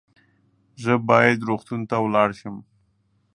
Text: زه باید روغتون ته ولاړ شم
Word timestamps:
زه 0.83 0.93
باید 1.09 1.45
روغتون 1.49 1.81
ته 1.89 1.95
ولاړ 2.05 2.29
شم 2.39 2.55